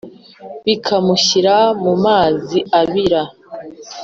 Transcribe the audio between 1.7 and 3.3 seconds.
mu mazi abira.